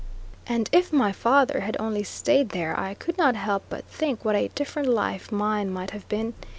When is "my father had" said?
0.91-1.77